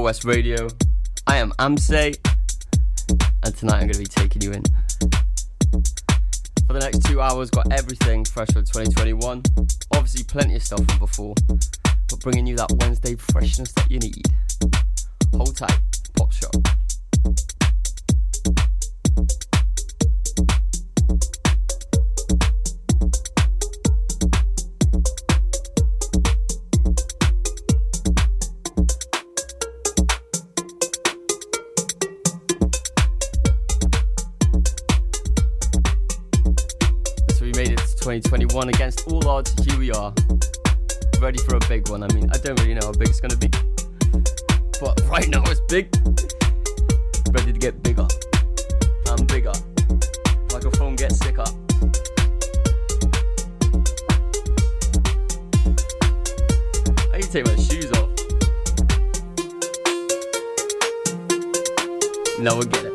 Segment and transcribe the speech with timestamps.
[0.00, 0.68] West Radio.
[1.26, 2.16] I am Amsae,
[3.42, 4.62] and tonight I'm going to be taking you in.
[6.68, 9.42] For the next two hours, got everything fresh for 2021.
[9.96, 14.22] Obviously, plenty of stuff from before, but bringing you that Wednesday freshness that you need.
[15.34, 15.80] Hold tight,
[16.16, 16.54] Pop Shock.
[38.08, 39.52] 2021 against all odds.
[39.66, 40.14] Here we are,
[41.20, 42.02] ready for a big one.
[42.02, 43.48] I mean, I don't really know how big it's gonna be,
[44.80, 45.94] but right now it's big.
[47.30, 48.08] Ready to get bigger
[49.10, 49.52] and bigger.
[50.54, 51.44] Microphone gets sicker.
[57.12, 58.08] I need to take my shoes off.
[62.40, 62.87] Now we'll get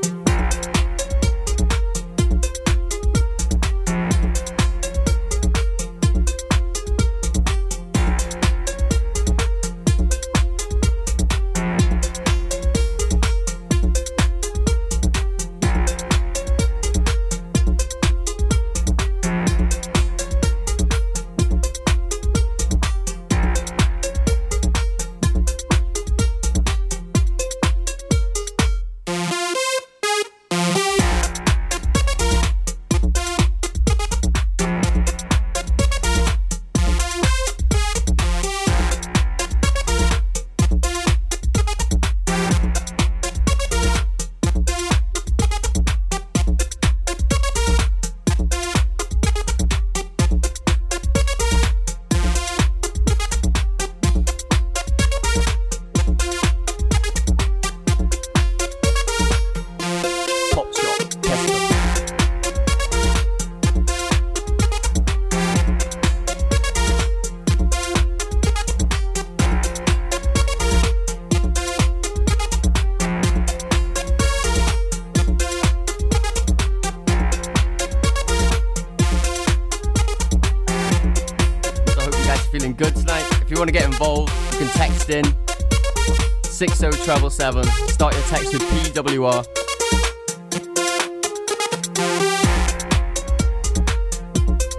[87.34, 87.90] 6077.
[87.90, 89.44] Start your text with PWR.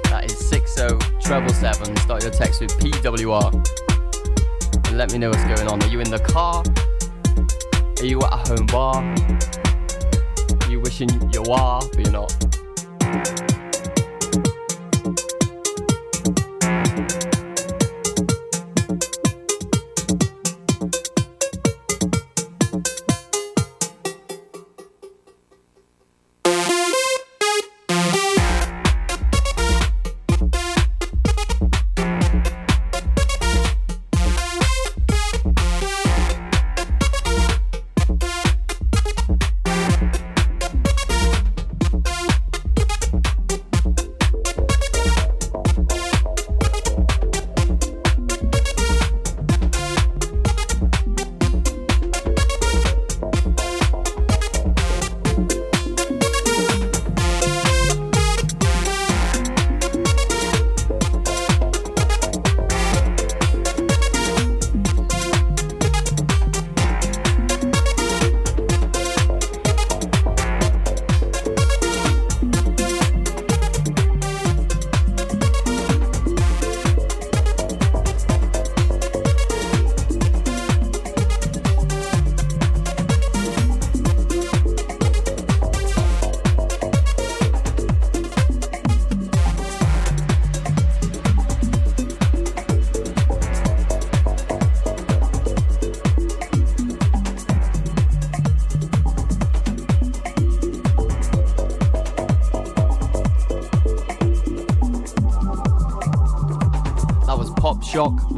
[0.04, 1.96] That is 6077.
[1.96, 3.52] Start your text with PWR.
[4.86, 5.82] And let me know what's going on.
[5.82, 6.62] Are you in the car?
[7.98, 9.02] Are you at a home bar?
[10.62, 12.43] Are you wishing you are, but you're not?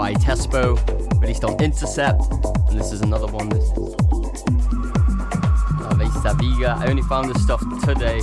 [0.06, 0.78] By Tespo,
[1.20, 2.22] released on Intercept,
[2.68, 3.48] and this is another one.
[3.48, 3.92] This is oh,
[5.90, 6.76] Ave Saviga.
[6.76, 8.20] I only found this stuff today,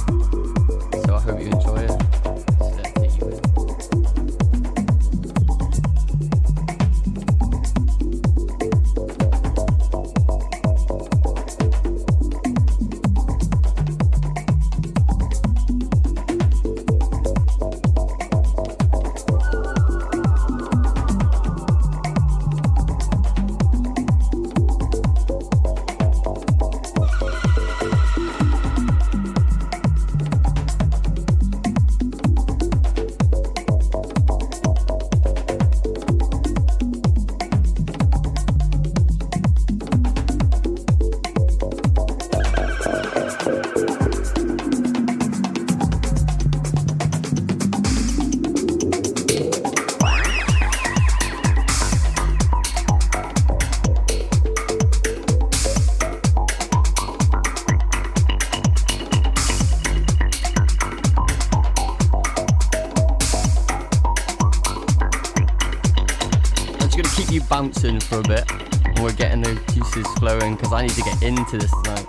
[67.53, 68.43] bouncing for a bit.
[68.51, 72.05] And we're getting the juices flowing because I need to get into this tonight.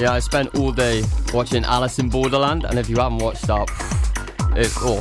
[0.00, 1.02] Yeah, I spent all day
[1.34, 3.68] watching Alice in Borderland, and if you haven't watched that,
[4.56, 5.00] it, oh,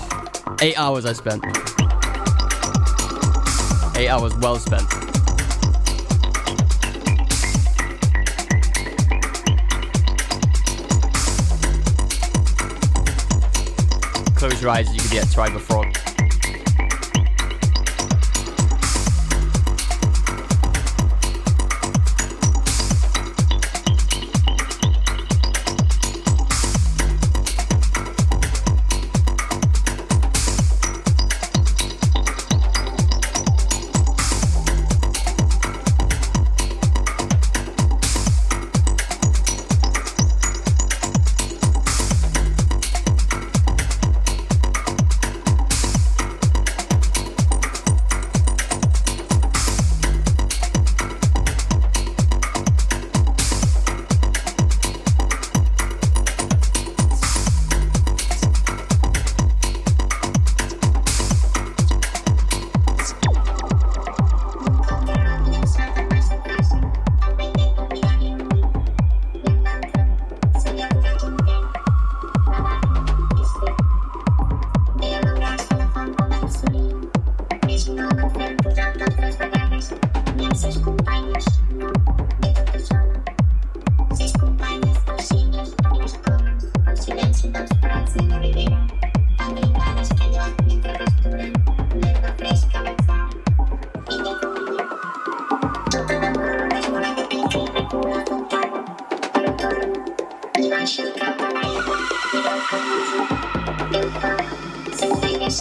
[0.61, 1.41] eight hours I spent.
[3.97, 4.87] Eight hours well spent.
[14.35, 15.79] Close your eyes, you could get tried before.
[15.79, 15.88] water.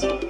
[0.00, 0.27] podcast.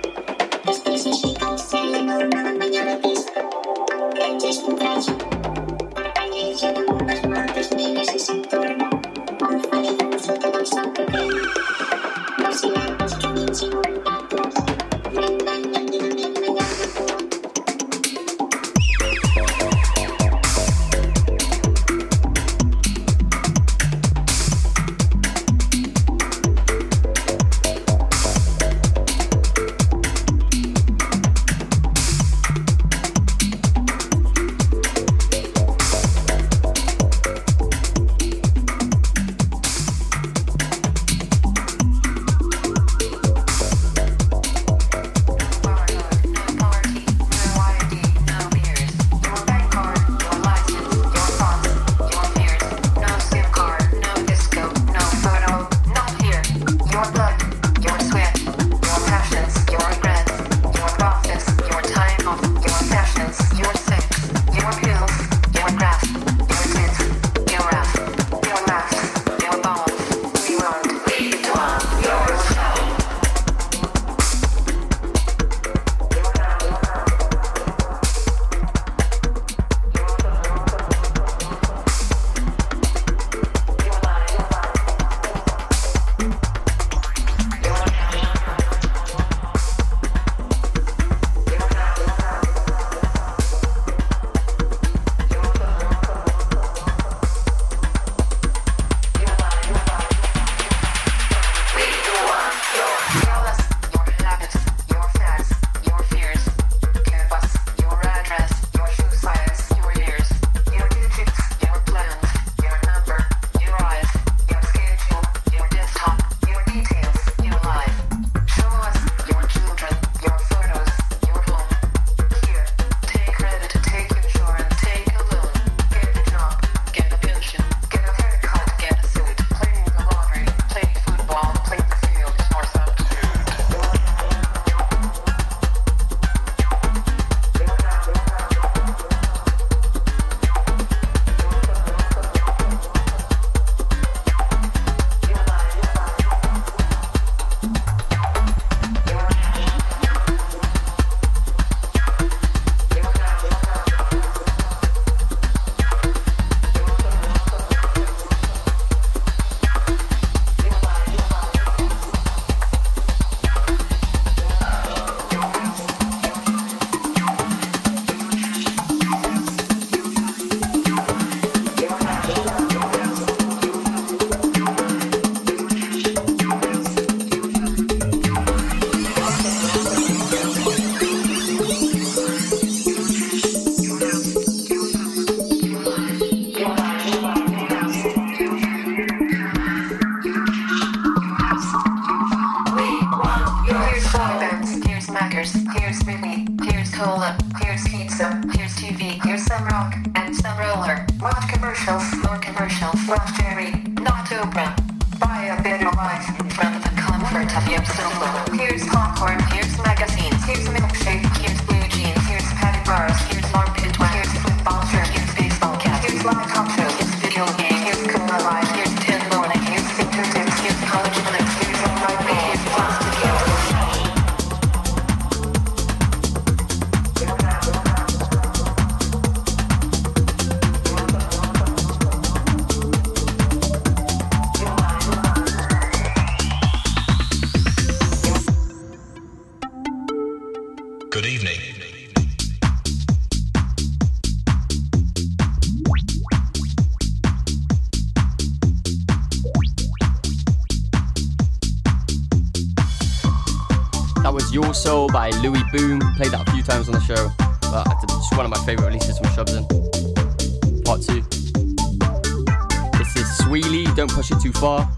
[264.61, 264.98] Don't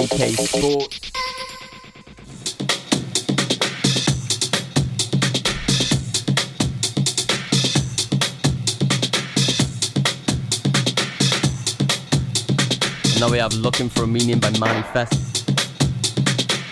[0.00, 0.20] AK.
[13.04, 15.48] And now we have Looking for a Meaning by Manifest.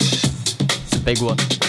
[0.01, 1.66] It's a big one.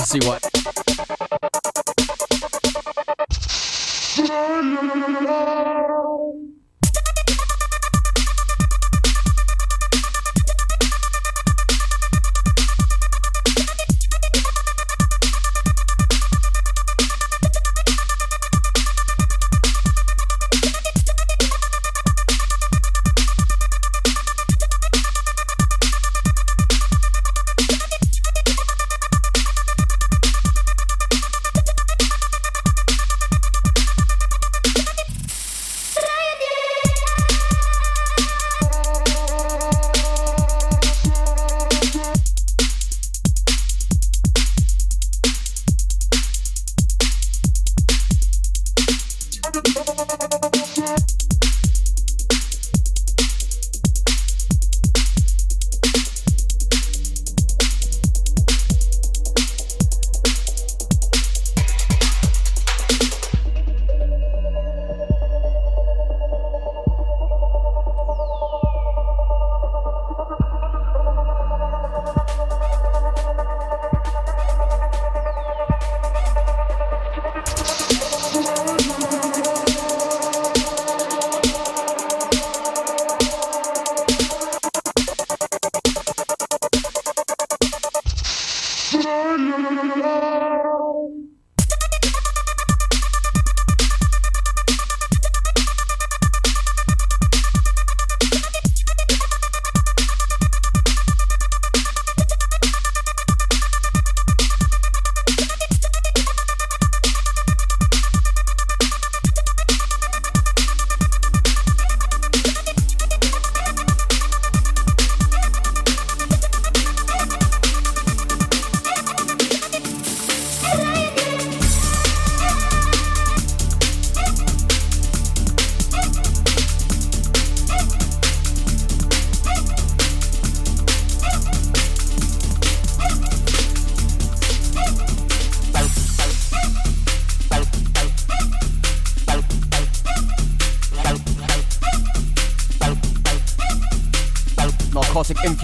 [0.00, 0.42] See what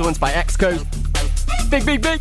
[0.07, 0.87] influenced by Coast.
[1.71, 2.21] Big, big, big.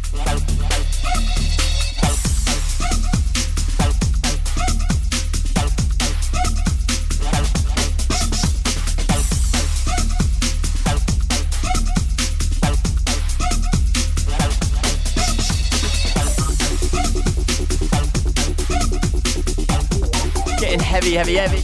[20.60, 21.64] Getting heavy, heavy, heavy.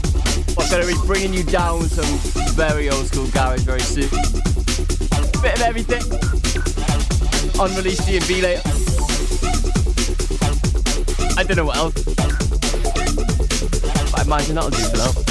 [0.58, 2.06] I'm gonna be bringing you down some
[2.56, 4.29] very old school garage very soon
[7.62, 8.62] Unreleased D&B later.
[11.38, 11.94] I don't know what else.
[14.12, 15.29] But I imagine that'll do for now.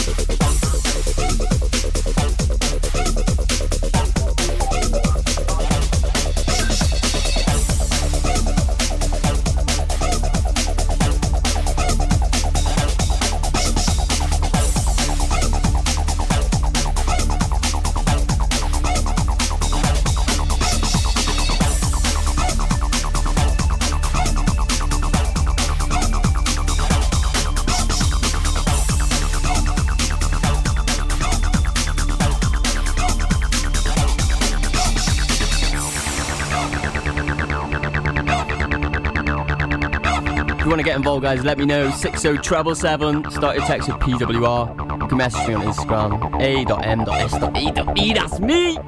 [40.78, 41.90] Want to get involved, guys, let me know.
[41.90, 43.32] 60777.
[43.32, 45.02] Start your text with PWR.
[45.02, 46.40] You can message me on Instagram.
[46.40, 48.12] A.M.S.E.E.
[48.12, 48.78] That's me.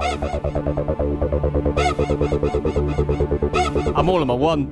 [3.93, 4.67] I'm all in my one.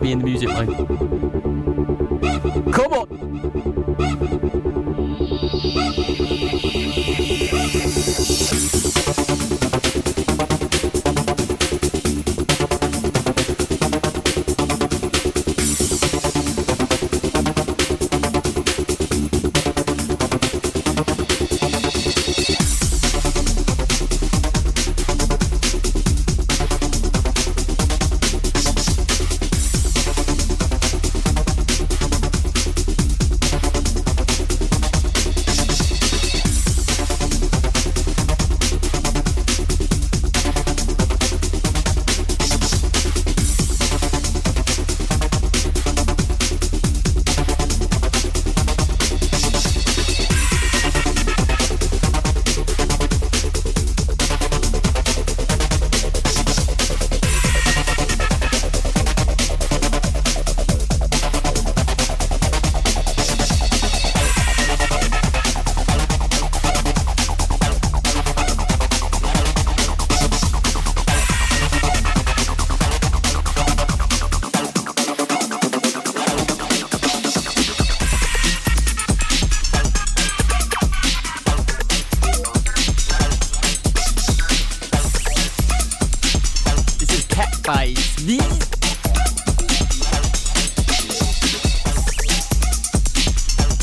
[0.00, 0.66] Be in the music, man.
[2.72, 3.09] Come on.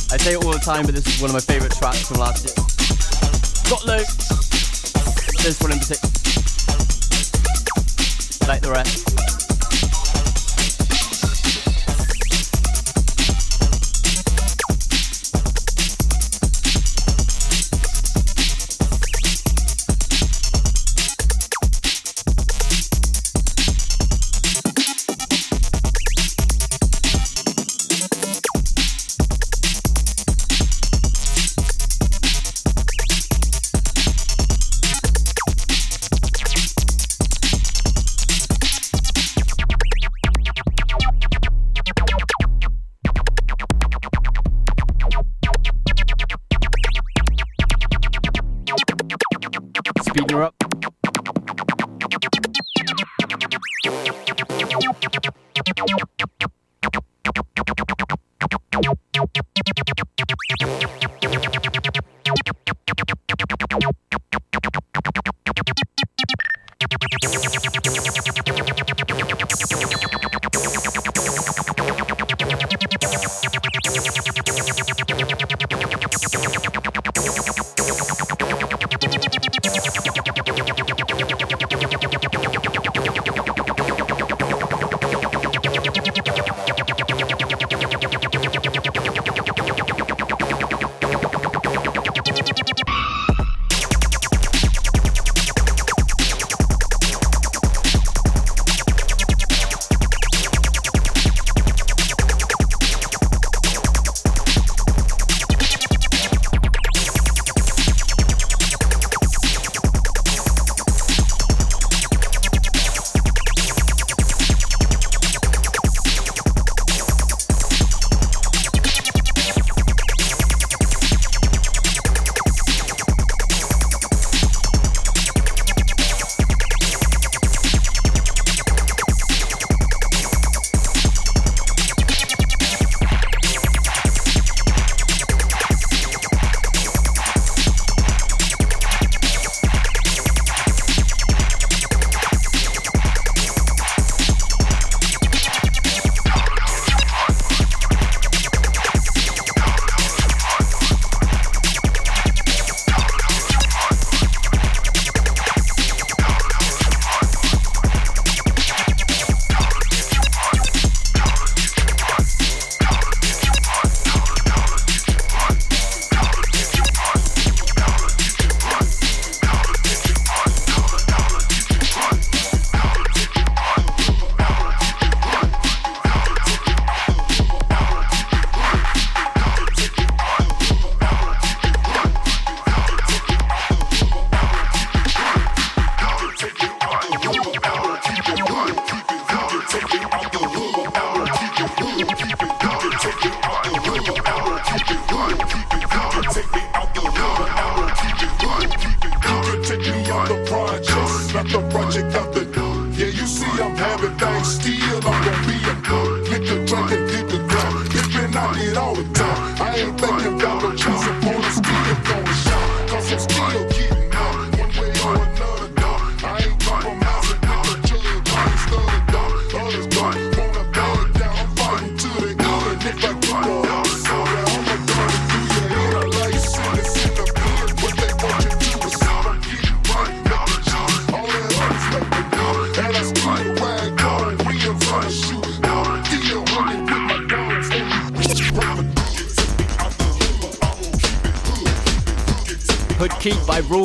[0.10, 2.18] I say it all the time, but this is one of my favourite tracks from
[2.18, 2.56] last year.
[3.70, 4.04] Got low.
[5.44, 6.12] This one in particular.
[8.48, 9.27] Like the rest.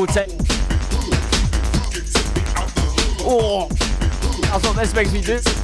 [0.06, 0.16] towards.
[3.24, 3.68] Oh,
[4.42, 5.61] that's what this makes me do.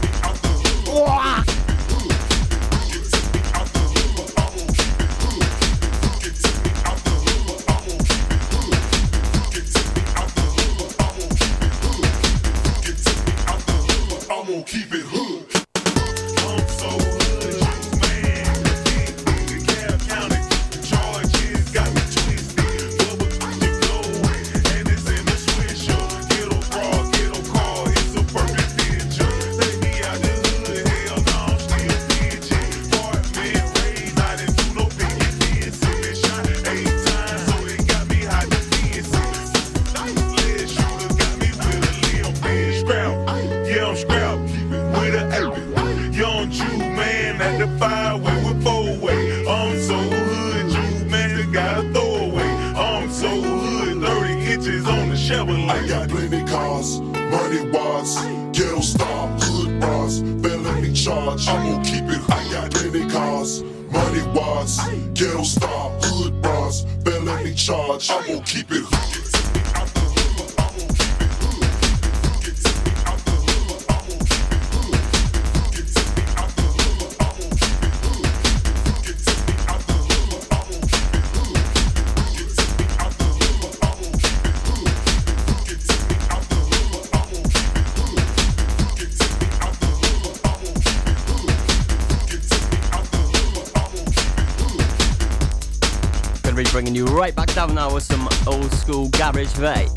[97.59, 99.93] have now with some old school garage vape.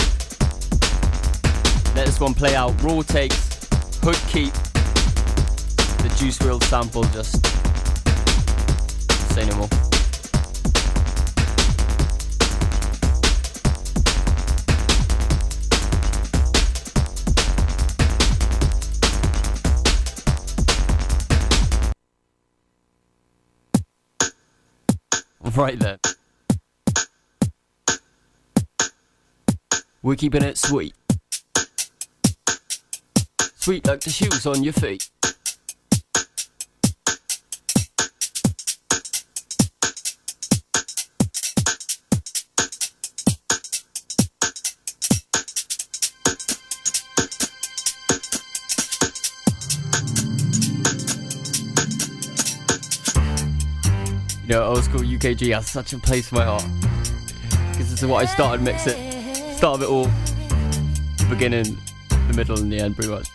[1.95, 2.73] Let this one play out.
[2.81, 3.67] Raw takes,
[4.01, 4.51] hood keep,
[6.01, 7.45] the Juice Real sample just.
[9.35, 9.80] Say no more.
[30.11, 30.93] We're keeping it sweet.
[33.55, 35.09] Sweet like the shoes on your feet.
[54.41, 56.65] You know, old school UKG has such a place in my heart.
[57.71, 59.10] Because this is what I started mixing
[59.61, 60.05] start of it all,
[61.17, 61.77] the beginning,
[62.09, 63.29] the middle, and the end, pretty much.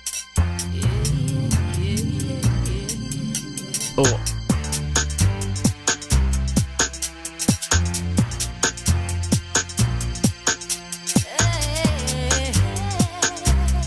[3.96, 4.20] Oh.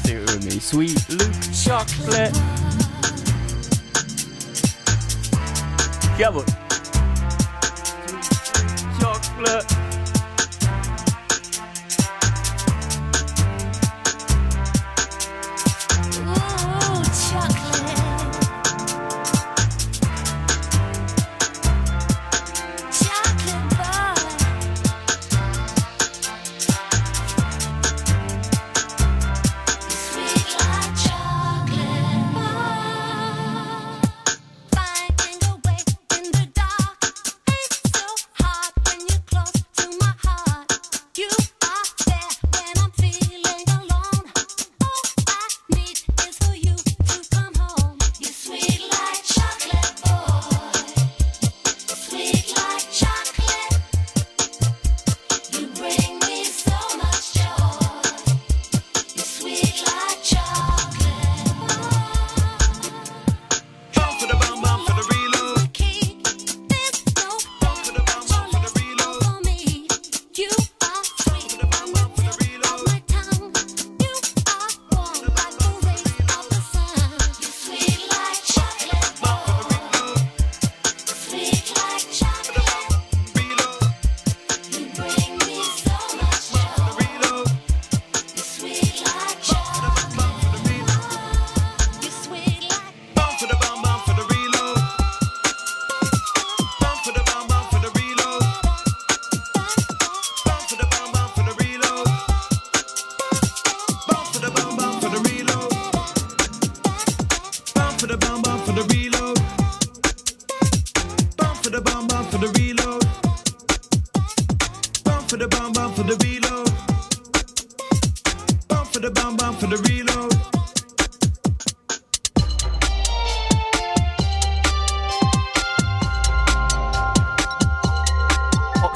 [0.06, 0.60] Sing it with me.
[0.62, 2.34] Sweet Like Chocolate.
[6.18, 6.69] Come on.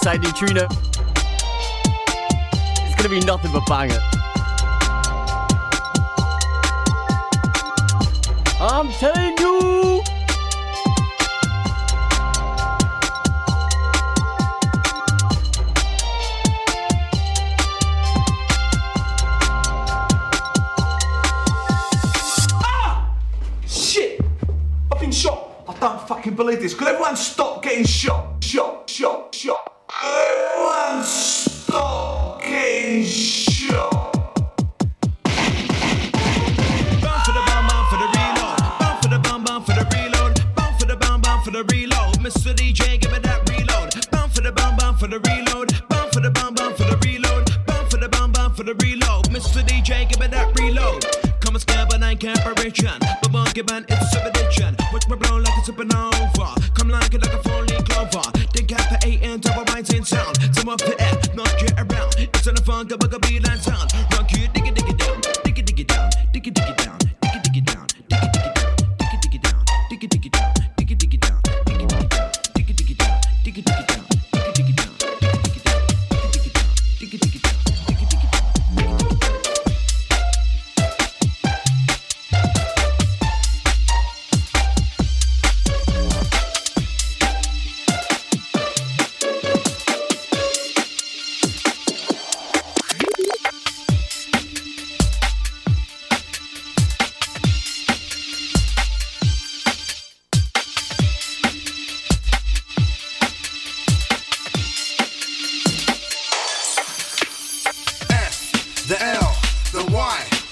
[0.06, 0.68] outside Neutrino.
[2.84, 3.99] It's gonna be nothing but banger.
[8.60, 10.04] I'm telling you!
[22.62, 23.16] Ah!
[25.66, 26.74] I can't fucking believe this.
[26.74, 28.33] Could everyone stop getting shot?
[53.54, 54.33] Gebern, it's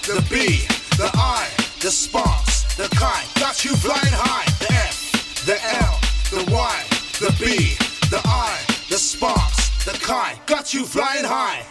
[0.02, 1.48] the B, the I,
[1.80, 4.44] the sparks, the kind, got you flying high.
[4.58, 6.00] The F, the L,
[6.30, 6.84] the Y,
[7.20, 7.76] the B,
[8.10, 11.64] the I, the sparks, the kind, got you flying high.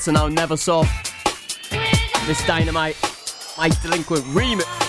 [0.00, 0.82] Roberts and I'll never saw
[2.26, 2.96] this dynamite,
[3.58, 4.79] my delinquent remix.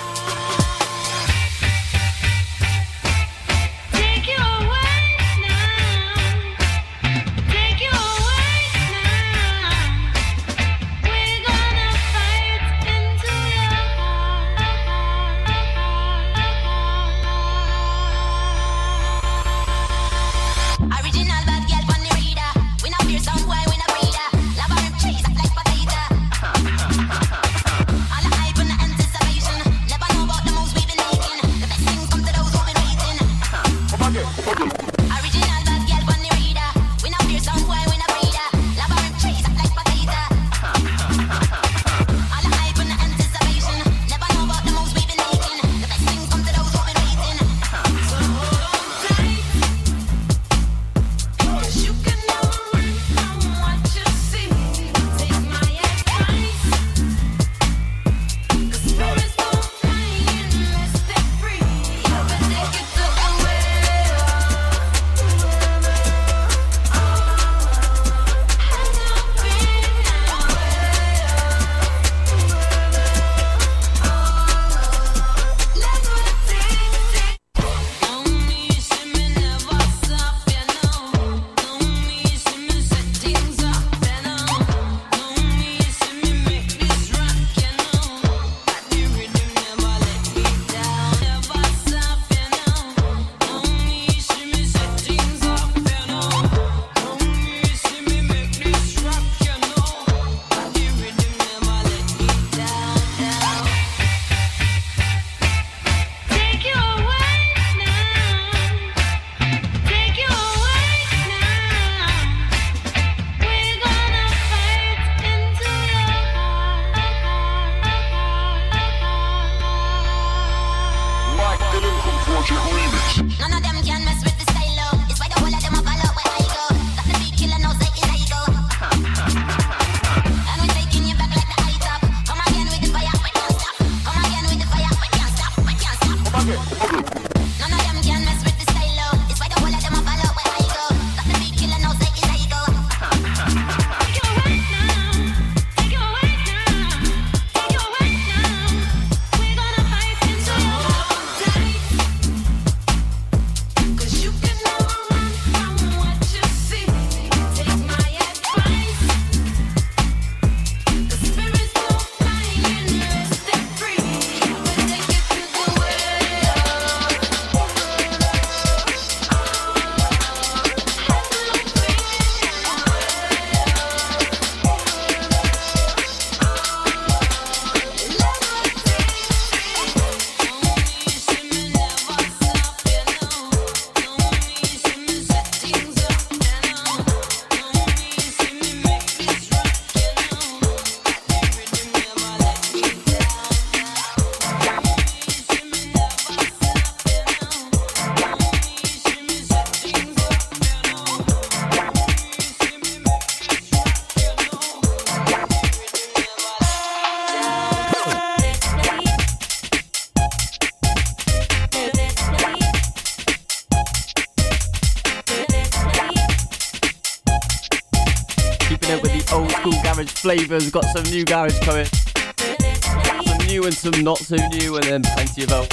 [220.51, 221.85] We've got some new garage coming.
[221.85, 225.67] Some new and some not so new, and then plenty of old.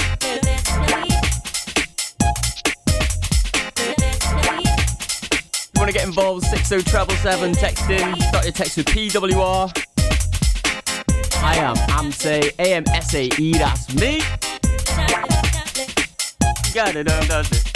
[5.49, 9.69] If you want to get involved, 60777, text in, start your text with PWR.
[11.43, 14.21] I am AMSE, A-M-S-A-E, that's me.
[16.73, 17.68] Got it, does it.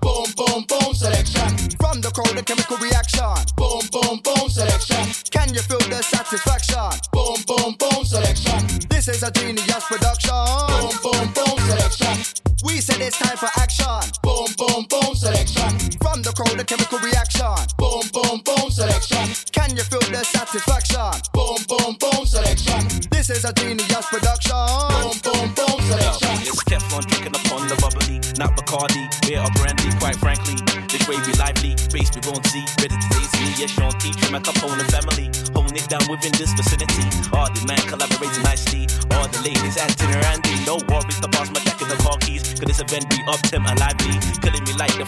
[0.00, 1.48] Boom, boom, boom, selection.
[1.80, 2.62] From the crowd the came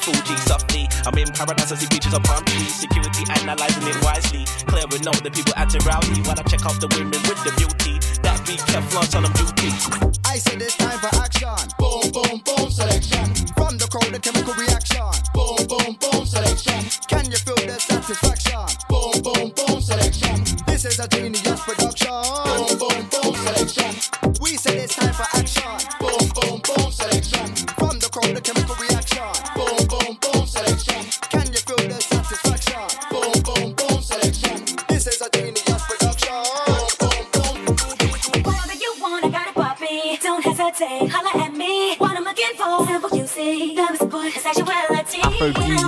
[0.08, 0.88] 2G softly.
[1.06, 2.74] I'm in paradise, I see beaches upon trees.
[2.74, 4.44] Security analyzing it wisely.
[4.66, 7.07] Clearing out the people acting rowdy while I check off the window.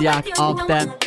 [0.01, 1.00] yak of them.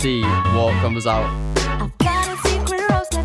[0.00, 1.28] see what comes out.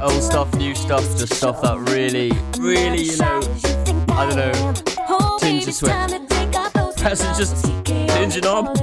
[0.02, 3.40] Old stuff, new stuff, just stuff that really, really, you know,
[4.10, 6.12] I don't know, tinge of sweat.
[6.12, 8.76] it just tinging on.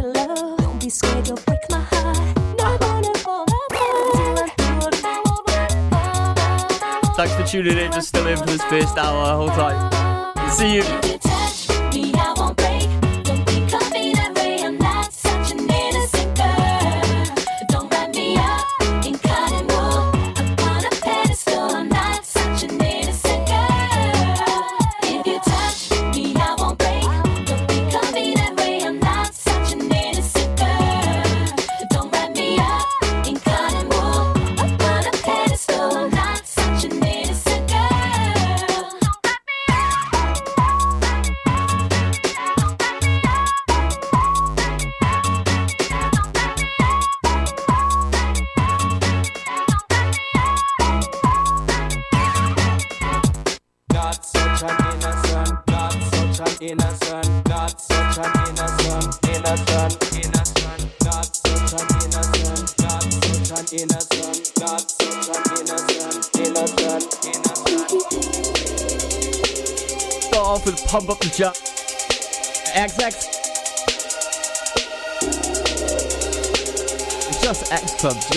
[7.14, 10.48] Thanks for tuning in, just still in for this first hour, hold tight.
[10.50, 11.31] See you.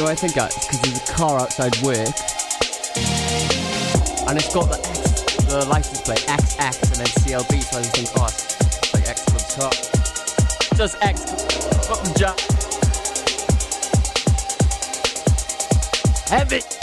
[0.06, 1.98] do I think that's because there's a car outside work,
[4.28, 4.78] and it's got the
[5.50, 9.26] the license plate XX and then CLB, so I just think, oh, it's like X
[9.26, 9.74] Club Top.
[10.78, 11.26] Just X
[11.88, 12.38] Club Jack.
[16.52, 16.75] it.